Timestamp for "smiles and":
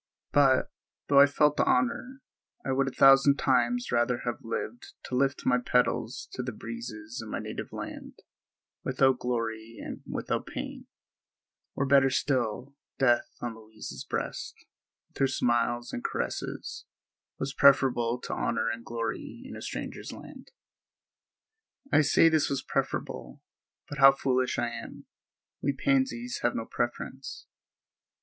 15.27-16.03